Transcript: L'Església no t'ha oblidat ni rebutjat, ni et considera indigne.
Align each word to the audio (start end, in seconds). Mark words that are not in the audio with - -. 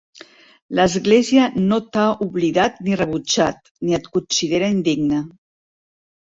L'Església 0.77 1.43
no 1.65 1.79
t'ha 1.97 2.07
oblidat 2.27 2.81
ni 2.89 2.97
rebutjat, 3.03 3.63
ni 3.87 4.01
et 4.01 4.11
considera 4.19 4.73
indigne. 4.81 5.25